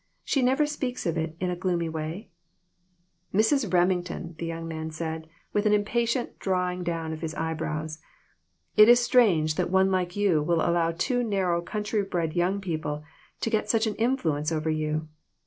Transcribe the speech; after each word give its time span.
She 0.23 0.41
never 0.41 0.65
speaks 0.65 1.05
of 1.05 1.15
it 1.15 1.37
in 1.39 1.51
a 1.51 1.55
gloomy 1.55 1.87
way."" 1.87 2.31
Mrs. 3.35 3.71
Remington!" 3.71 4.33
the 4.39 4.47
young 4.47 4.67
man 4.67 4.89
said, 4.89 5.29
with 5.53 5.67
an 5.67 5.73
impatient 5.75 6.39
drawing 6.39 6.81
down 6.83 7.13
of 7.13 7.21
his 7.21 7.35
eyebrows." 7.35 7.99
It 8.75 8.89
is 8.89 8.99
strange 8.99 9.53
that 9.57 9.69
one 9.69 9.91
like 9.91 10.15
you 10.15 10.41
will 10.41 10.67
allow 10.67 10.91
two 10.91 11.23
narrow, 11.23 11.61
countrybred 11.61 12.33
young 12.33 12.59
people 12.61 13.03
to 13.41 13.51
get 13.51 13.69
such 13.69 13.85
an 13.85 13.93
influence 13.93 14.51
over 14.51 14.71
you." 14.71 15.07